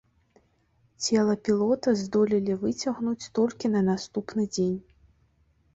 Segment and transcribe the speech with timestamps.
[1.03, 4.79] Цела пілота здолелі выцягнуць толькі на наступны дзень.